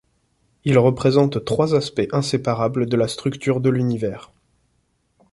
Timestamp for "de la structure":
2.87-3.61